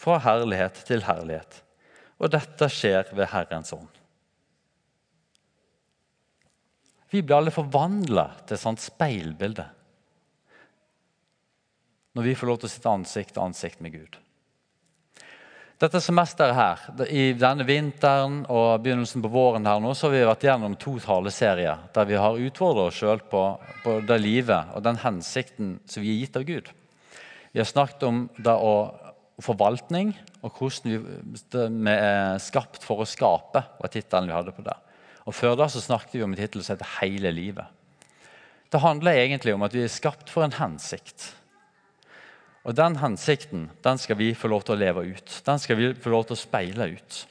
[0.04, 1.62] fra herlighet til herlighet.
[2.20, 3.92] Og dette skjer ved Herrens ånd.
[7.14, 9.70] Vi blir alle forvandla til et sånt speilbilde
[12.14, 14.18] når vi får lov til å sitte ansikt til ansikt med Gud.
[15.82, 20.22] Dette semesteret her, I denne vinteren og begynnelsen på våren her nå, så har vi
[20.30, 23.42] vært gjennom to taleserier der vi har utfordret oss sjøl på,
[23.84, 26.70] på, det livet og den hensikten som vi er gitt av Gud.
[27.52, 28.76] Vi har snakket om det å
[29.42, 34.76] forvaltning og hvordan vi, er skapt for å skape, var tittelen vi hadde på det.
[35.26, 37.72] Og Før da så snakket vi om en tittel som heter 'Hele livet'.
[38.72, 41.36] Det handler egentlig om at vi er skapt for en hensikt.
[42.64, 45.42] Og Den hensikten den skal vi få lov til å leve ut.
[45.46, 47.26] Den skal vi få lov til å speile ut.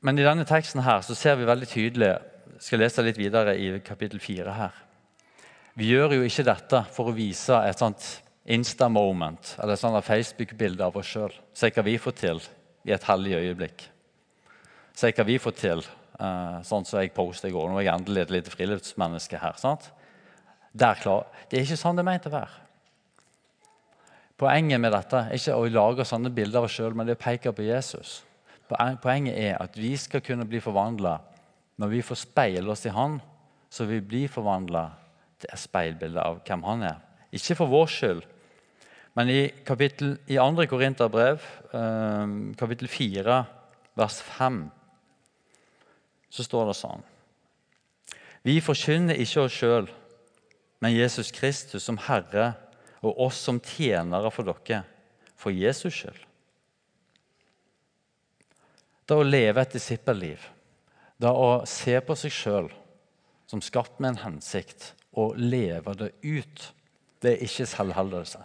[0.00, 2.18] Men i denne teksten her så ser vi veldig tydelig
[2.60, 4.74] skal lese litt videre i kapittel 4 her.
[5.78, 10.96] Vi gjør jo ikke dette for å vise et sånt Insta-moment eller sånne Facebook-bilder av
[10.96, 11.34] oss sjøl.
[11.52, 12.40] Se hva vi får til
[12.88, 13.82] i et hellig øyeblikk.
[14.96, 15.82] Se hva vi får til,
[16.16, 17.68] uh, sånn som jeg postet i går.
[17.68, 19.58] Nå er jeg endelig et lite friluftsmenneske her.
[19.60, 19.90] sant?
[20.78, 22.64] Klar, det er ikke sånn det er ment å være.
[24.38, 27.18] Poenget med dette er ikke å lage sånne bilder av oss sjøl, men det er
[27.18, 28.22] å peke på Jesus.
[28.68, 31.16] Poenget er at vi skal kunne bli forvandla
[31.80, 33.18] når vi får speile oss i Han,
[33.70, 34.84] så vi blir forvandla
[35.42, 37.00] til et speilbilde av hvem Han er.
[37.34, 38.22] Ikke for vår skyld,
[39.16, 40.66] men i, kapittel, i 2.
[40.70, 43.38] Korinterbrev, eh, kapittel 4,
[43.98, 44.60] vers 5
[46.28, 47.04] så står det sånn
[48.44, 49.88] Vi forkynner ikke oss sjøl,
[50.84, 52.52] men Jesus Kristus som Herre
[53.02, 54.84] og oss som tjenere for dere,
[55.38, 56.24] for Jesus skyld.
[59.08, 60.42] Det å leve et disippelliv,
[61.18, 62.68] det å se på seg sjøl
[63.48, 66.64] som skapt med en hensikt, og leve det ut,
[67.24, 68.42] det er ikke selvhevdelse.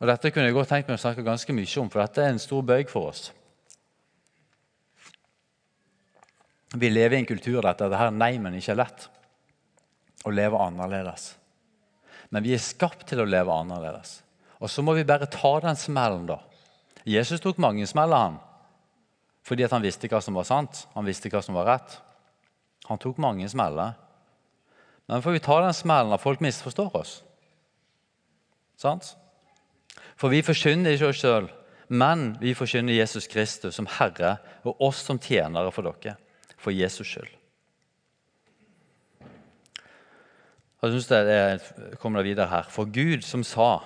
[0.00, 2.34] Og Dette kunne jeg godt tenkt meg å snakke ganske mye om, for dette er
[2.34, 3.30] en stor bøyg for oss.
[6.76, 9.06] Vi lever i en kultur der dette her nei, men ikke er lett.
[10.26, 11.30] Å leve annerledes.
[12.28, 14.18] Men vi er skapt til å leve annerledes.
[14.60, 16.40] Og så må vi bare ta den smellen, da.
[17.06, 18.40] Jesus tok mange smeller, han.
[19.46, 22.00] Fordi at han visste hva som var sant, han visste hva som var rett.
[22.90, 23.94] Han tok mange smeller.
[25.06, 27.20] Men får vi ta den smellen når folk misforstår oss.
[28.76, 29.14] Sant?
[30.16, 31.48] For vi forkynner ikke oss sjøl,
[31.92, 36.16] men vi forkynner Jesus Kristus som Herre og oss som tjenere for dere
[36.56, 37.34] for Jesus skyld.
[40.82, 42.66] Jeg synes det kommer det videre her.
[42.70, 43.80] For Gud som sa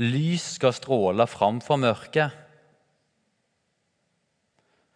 [0.00, 2.34] lys skal stråle fram fra mørket.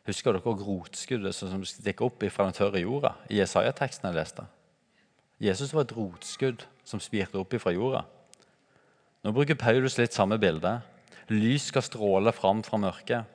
[0.08, 3.14] Husker dere rotskuddet som stikker opp fra den tørre jorda?
[3.28, 4.46] I Jesaja-teksten jeg leste.
[5.40, 8.04] Jesus var et rotskudd som spirte opp fra jorda.
[9.20, 10.78] Nå bruker Paulus litt samme bilde.
[11.30, 13.28] Lys skal stråle fram fra mørket.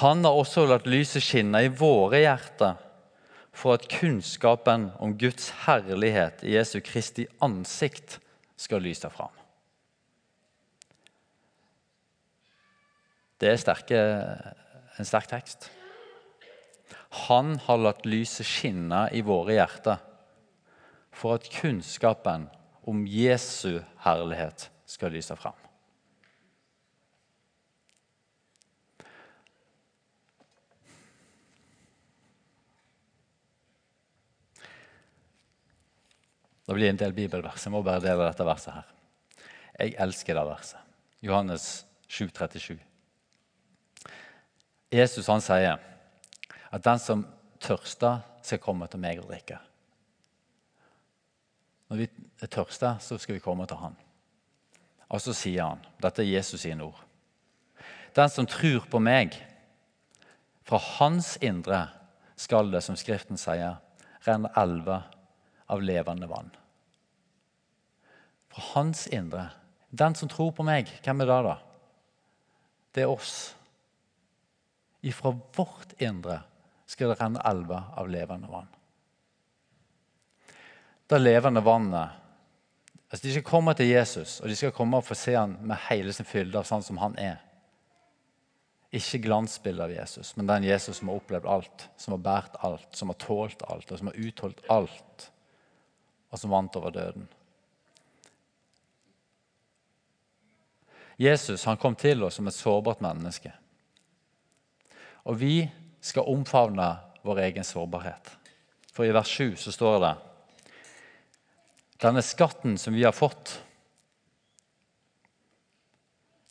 [0.00, 2.78] Han har også latt lyset skinne i våre hjerter
[3.52, 8.16] for at kunnskapen om Guds herlighet i Jesu Kristi ansikt
[8.56, 9.34] skal lyse fram.
[13.42, 14.00] Det er sterke,
[14.96, 15.66] en sterk tekst.
[17.26, 20.00] Han har latt lyset skinne i våre hjerter
[21.12, 22.46] for at kunnskapen
[22.82, 25.58] om Jesu herlighet skal lyse fram.
[36.66, 37.66] Det blir en del bibelvers.
[37.66, 38.92] Jeg må bare dele dette verset her.
[39.76, 40.78] Jeg elsker det verset.
[41.20, 41.66] Johannes
[42.08, 42.78] 7, 37.
[44.92, 45.76] Jesus han sier
[46.72, 47.26] at den som
[47.62, 49.60] tørster, skal komme til meg og drikke.
[51.92, 52.06] Når vi
[52.40, 53.96] er tørste, så skal vi komme til han.
[55.12, 57.02] Og så sier han Dette er Jesus sine ord.
[58.16, 59.36] Den som tror på meg,
[60.64, 61.82] fra hans indre
[62.40, 63.76] skal det, som Skriften sier,
[64.24, 65.04] renne elver
[65.68, 66.48] av levende vann.
[68.48, 69.50] Fra hans indre.
[69.92, 71.56] Den som tror på meg, hvem er det, da?
[72.96, 73.40] Det er oss.
[75.04, 76.40] Ifra vårt indre
[76.88, 78.78] skal det renne elver av levende vann.
[81.12, 82.18] Det levende vannet
[83.10, 85.76] altså De skal komme til Jesus og de skal komme og få se ham med
[85.90, 87.42] hele sin fylde av sånn som han er.
[88.96, 92.88] Ikke glansbildet av Jesus, men den Jesus som har opplevd alt, som har båret alt,
[92.96, 95.28] som har tålt alt, og som har utholdt alt,
[96.32, 97.28] og som vant over døden.
[101.20, 103.52] Jesus han kom til oss som et sårbart menneske.
[105.28, 105.54] Og vi
[106.00, 106.94] skal omfavne
[107.24, 108.36] vår egen sårbarhet.
[108.92, 110.14] For i vers 7 så står det
[112.02, 113.60] denne skatten som vi har fått,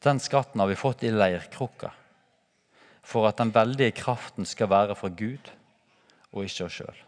[0.01, 1.91] den skatten har vi fått i leirkrukka
[3.03, 5.51] for at den veldige kraften skal være fra Gud
[6.31, 7.01] og ikke oss sjøl.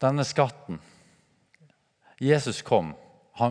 [0.00, 0.78] Denne skatten
[2.20, 2.94] Jesus kom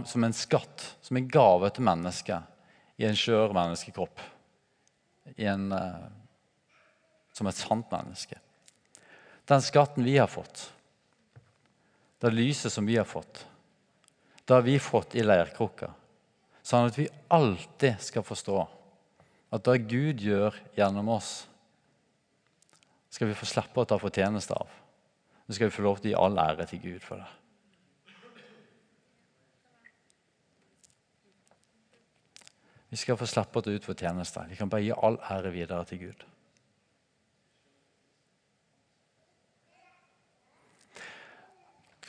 [0.05, 4.21] som en skatt, som en gave til mennesket i en skjør menneskekropp.
[5.37, 6.05] En, uh,
[7.33, 8.37] som et sant menneske.
[9.49, 10.73] Den skatten vi har fått,
[12.21, 13.47] det lyset som vi har fått,
[14.45, 15.89] det har vi fått i leirkrukka.
[16.61, 18.59] Sånn at vi alltid skal forstå
[19.49, 21.47] at det Gud gjør gjennom oss,
[23.09, 24.69] skal vi få slippe å ta fortjeneste av.
[25.49, 27.29] Nå skal vi få lov til å gi all ære til Gud for det.
[32.89, 34.45] Vi skal få slippe å ta ut fortjeneste.
[34.49, 36.29] Vi kan bare gi all ære videre til Gud.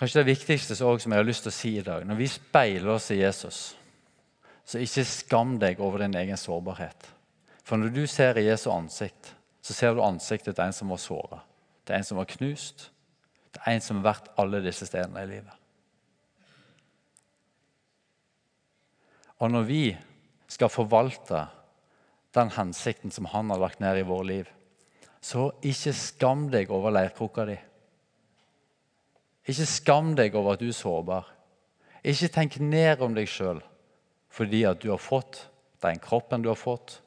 [0.00, 2.94] Kanskje det viktigste som jeg har lyst til å si i dag, når vi speiler
[2.94, 3.58] oss i Jesus
[4.64, 7.08] så ikke skam deg over din egen sårbarhet.
[7.66, 11.00] For når du ser i Jesu ansikt, så ser du ansiktet til en som var
[11.02, 11.40] såra.
[11.90, 12.86] Er en som var knust.
[13.64, 15.56] Er en som har vært alle disse stedene i livet.
[19.42, 19.84] Og når vi
[20.50, 21.48] skal forvalte
[22.36, 24.52] den hensikten som han har lagt ned i vårt liv,
[25.20, 27.58] så ikke skam deg over leirkrukka di.
[29.48, 31.28] Ikke skam deg over at du er sårbar.
[32.04, 33.62] Ikke tenk ned om deg sjøl
[34.30, 35.40] fordi at du har fått
[35.82, 37.00] den kroppen du har fått.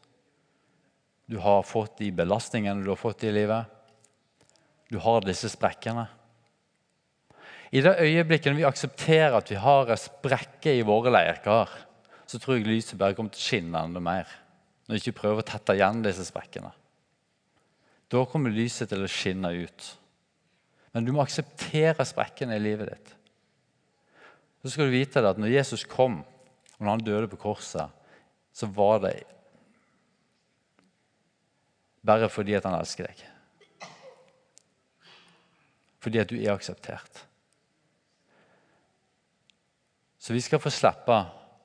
[1.29, 3.69] Du har fått de belastningene du har fått i livet.
[4.91, 6.07] Du har disse sprekkene.
[7.73, 11.71] I det øyeblikket vi aksepterer at vi har en sprekke i våre leirkar,
[12.29, 14.29] så tror jeg lyset bare kommer til å skinne enda mer.
[14.85, 16.73] Når vi ikke prøver å tette igjen disse sprekkene.
[18.11, 19.87] Da kommer lyset til å skinne ut.
[20.93, 23.13] Men du må akseptere sprekkene i livet ditt.
[24.63, 26.21] Så skal du vite at når Jesus kom,
[26.77, 27.89] og når han døde på korset,
[28.53, 29.17] så var det
[32.03, 33.21] bare fordi at han elsker deg.
[36.03, 37.23] Fordi at du er akseptert.
[40.19, 41.15] Så vi skal få slippe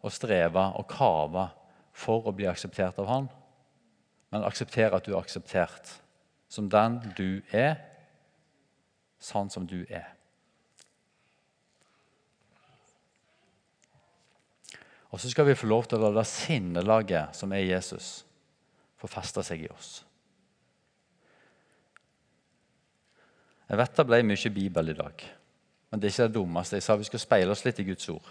[0.02, 1.48] å streve og kave
[1.94, 3.28] for å bli akseptert av han,
[4.30, 5.92] men akseptere at du er akseptert
[6.50, 7.76] som den du er,
[9.18, 10.06] sånn som du er.
[15.08, 18.26] Og så skal vi få lov til å la det sinnelaget som er Jesus,
[19.00, 20.02] få feste seg i oss.
[23.68, 25.24] Jeg vet det ble mye Bibel i dag,
[25.88, 26.76] men det er ikke det dummeste.
[26.76, 28.28] Jeg sa vi skal speile oss litt i Guds ord.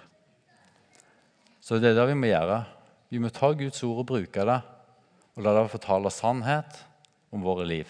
[1.61, 2.61] Så det er det vi må gjøre.
[3.09, 4.57] Vi må ta Guds ord og bruke det,
[5.37, 6.81] og la det fortale sannhet
[7.33, 7.89] om våre liv.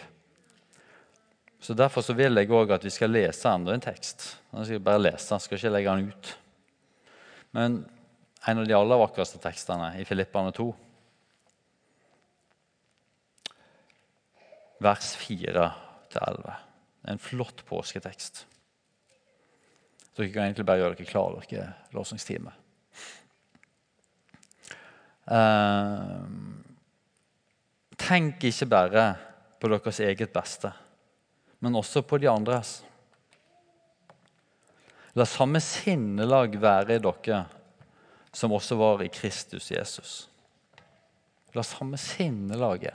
[1.68, 4.38] Så Derfor så vil jeg òg at vi skal lese andre en tekst.
[4.56, 6.30] Jeg skal bare lese, skal ikke legge den ut.
[7.58, 7.76] Men
[8.48, 10.68] en av de aller vakreste tekstene i Filippane 2.
[14.88, 16.56] Vers 4-11.
[17.12, 18.46] En flott påsketekst.
[20.16, 22.56] Dere kan egentlig bare gjøre dere klare dere lovsangstime.
[25.28, 26.24] Uh,
[28.00, 29.08] tenk ikke bare
[29.60, 30.72] på deres eget beste,
[31.60, 32.82] men også på de andres.
[35.18, 37.44] La samme sinnelag være i dere
[38.38, 40.12] som også var i Kristus Jesus.
[41.58, 42.94] La samme sinnelaget.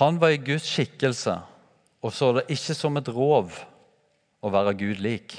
[0.00, 1.36] Han var i Guds skikkelse
[2.00, 3.52] og så det ikke som et rov
[4.40, 5.36] å være Gud lik.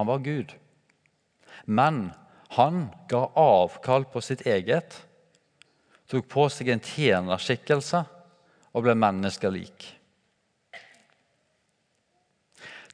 [0.00, 0.54] Han var Gud.
[1.66, 2.08] Men
[2.56, 4.96] han ga avkall på sitt eget,
[6.08, 8.06] tok på seg en tjenerskikkelse
[8.78, 9.88] og ble menneskelik.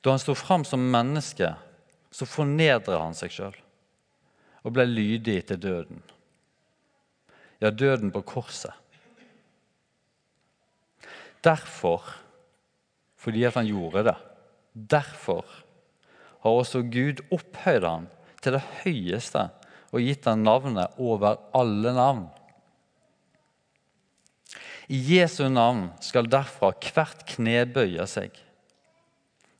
[0.01, 1.51] Da han sto fram som menneske,
[2.09, 3.61] så fornedra han seg sjøl
[4.65, 6.01] og ble lydig til døden.
[7.61, 8.73] Ja, døden på korset.
[11.45, 12.01] Derfor,
[13.21, 14.17] fordi at han gjorde det,
[14.73, 15.45] derfor
[16.41, 18.09] har også Gud opphøyd ham
[18.41, 19.51] til det høyeste
[19.93, 22.25] og gitt ham navnet over alle navn.
[24.89, 28.35] I Jesu navn skal derfra hvert kne bøye seg.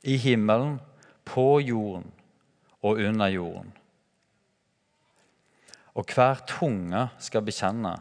[0.05, 0.77] I himmelen,
[1.25, 2.11] på jorden
[2.85, 3.71] og under jorden.
[5.97, 7.95] Og hver tunge skal bekjenne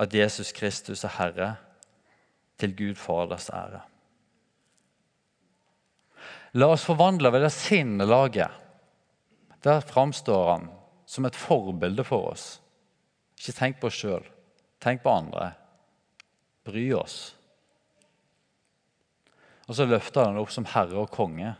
[0.00, 1.50] at Jesus Kristus er Herre,
[2.60, 3.82] til Gud Faders ære.
[6.60, 8.50] La oss forvandle ved det sinnelaget.
[9.64, 10.66] Der framstår han
[11.06, 12.60] som et forbilde for oss.
[13.38, 14.24] Ikke tenk på oss sjøl.
[14.80, 15.52] Tenk på andre.
[16.70, 17.18] Bry oss.
[19.66, 21.52] Og så løfter han opp som herre og konge.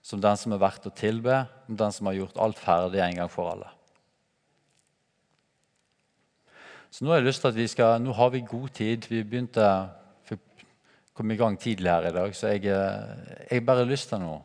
[0.00, 3.18] Som den som er verdt å tilbe, som den som har gjort alt ferdig en
[3.18, 3.68] gang for alle.
[6.90, 9.06] Så Nå har jeg lyst til at vi skal, nå har vi god tid.
[9.12, 9.66] Vi begynte
[11.14, 12.64] kom i gang tidlig her i dag, så jeg,
[13.50, 14.40] jeg bare har lyst til noe.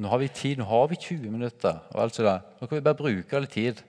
[0.00, 1.82] Nå har vi tid, nå har vi 20 minutter.
[1.92, 2.46] og alt sånt.
[2.58, 3.82] Nå kan vi bare bruke all tid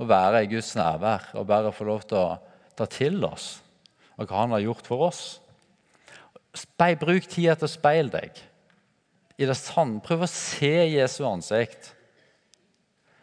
[0.00, 2.38] og være i Guds nærvær og bare få lov til å
[2.74, 3.61] ta til oss
[4.22, 5.22] og hva Han har gjort for oss.
[6.54, 8.40] Speil, bruk tida til å speile deg
[9.40, 10.02] i det sanne.
[10.04, 11.92] Prøv å se Jesu ansikt.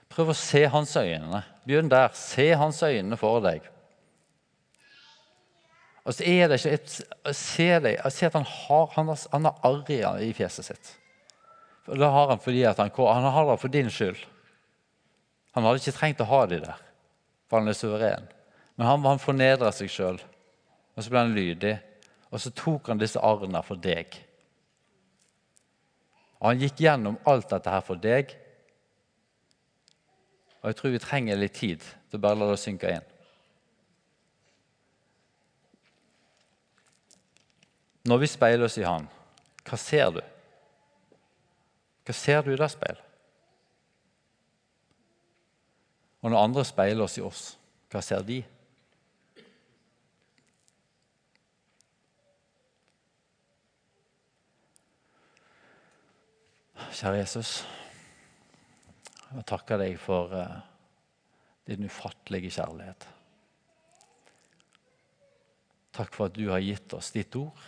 [0.09, 1.43] Prøv å se hans øyne.
[1.67, 2.11] Begynn der.
[2.17, 3.67] Se hans øyne for deg.
[6.07, 6.95] Og så er det ikke et,
[7.37, 10.95] Se deg, se at han har, han har, han har arr i fjeset sitt.
[11.89, 14.17] Det har han fordi han, han har det for din skyld.
[15.57, 16.81] Han hadde ikke trengt å ha de der,
[17.49, 18.27] for han er suveren.
[18.77, 20.19] Men han, han fornedrer seg sjøl,
[20.99, 21.77] og så ble han lydig.
[22.29, 24.17] Og så tok han disse arrene for deg.
[26.41, 28.33] Og han gikk gjennom alt dette her for deg.
[30.59, 33.07] Og jeg tror vi trenger litt tid til å bare la det synke inn.
[38.11, 39.07] Når vi speiler oss i Han,
[39.63, 40.21] hva ser du?
[42.03, 43.05] Hva ser du i det speilet?
[46.19, 47.43] Og når andre speiler oss i oss,
[47.87, 48.41] hva ser de?
[56.87, 57.49] Kjære Jesus,
[59.29, 60.59] jeg takker deg for uh,
[61.67, 63.07] din ufattelige kjærlighet.
[65.99, 67.67] Takk for at du har gitt oss ditt ord.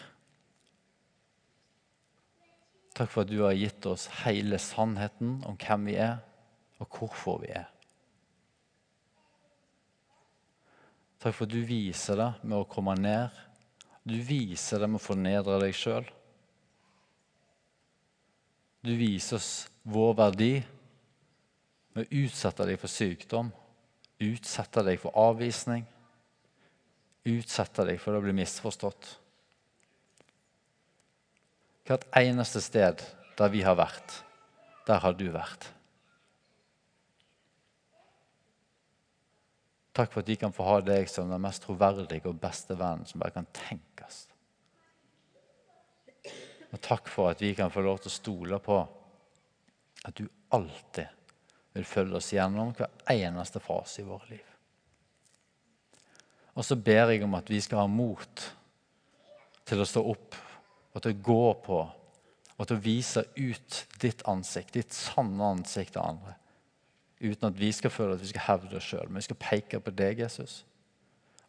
[2.96, 6.18] Takk for at du har gitt oss hele sannheten om hvem vi er,
[6.80, 7.68] og hvorfor vi er.
[11.22, 13.44] Takk for at du viser det med å komme ned.
[14.08, 16.08] Du viser det med å fornedre deg sjøl.
[18.82, 20.54] Du viser oss vår verdi
[21.94, 23.52] med å utsette deg for sykdom,
[24.22, 25.84] utsette deg for avvisning,
[27.30, 29.12] utsette deg for å bli misforstått.
[31.86, 33.04] Hvert eneste sted
[33.38, 34.18] der vi har vært,
[34.88, 35.70] der har du vært.
[39.92, 43.06] Takk for at de kan få ha deg som den mest troverdige og beste vennen
[43.06, 44.24] som bare kan tenkes.
[46.72, 48.78] Og takk for at vi kan få lov til å stole på
[50.08, 51.08] at du alltid
[51.76, 54.48] vil følge oss gjennom hver eneste fase i våre liv.
[56.52, 58.46] Og så ber jeg om at vi skal ha mot
[59.68, 60.36] til å stå opp
[60.92, 65.96] og til å gå på og til å vise ut ditt ansikt, ditt sanne ansikt
[65.96, 66.36] til andre
[67.22, 69.08] uten at vi skal føle at vi skal hevde oss sjøl.
[69.08, 70.64] Men vi skal peke på deg, Jesus,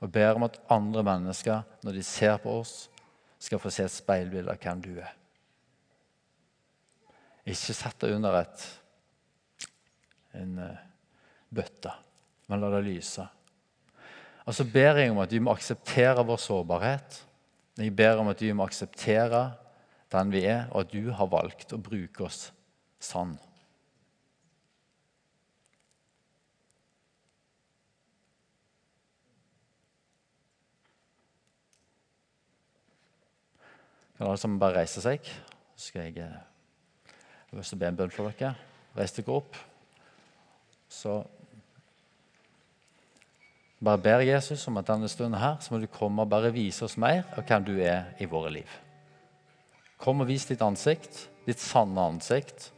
[0.02, 2.74] og ber om at andre mennesker, når de ser på oss,
[3.42, 5.12] skal få se et speilbilde av hvem du er.
[7.42, 8.64] Ikke sett det under et,
[10.38, 10.82] en uh,
[11.50, 11.90] bøtte,
[12.46, 13.24] men la det lyse.
[14.46, 17.18] Og så ber jeg om at vi må akseptere vår sårbarhet.
[17.78, 19.42] Jeg ber om at vi må akseptere
[20.12, 22.50] den vi er, og at du har valgt å bruke oss
[23.02, 23.34] sann.
[34.22, 35.24] Kan alle sammen bare reise seg?
[35.74, 37.14] Så skal jeg, eh,
[37.50, 38.52] jeg vil be en bønn for dere.
[38.94, 39.56] Reis dere opp.
[40.86, 41.16] Så
[43.82, 46.84] bare ber Jesus om at denne stunden her, så må du komme og bare vise
[46.84, 48.78] oss mer av hvem du er i våre liv.
[49.98, 52.70] Kom og vis ditt ansikt, ditt sanne ansikt.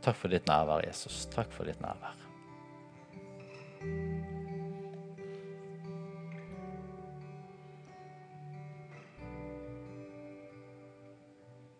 [0.00, 1.26] Takk for ditt nærvær, Jesus.
[1.28, 2.16] Takk for ditt nærvær.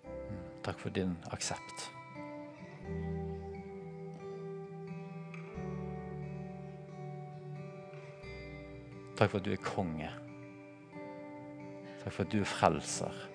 [0.05, 1.89] Mm, takk for din aksept.
[9.16, 10.12] Takk for at du er konge.
[12.05, 13.27] Takk for at du er frelser.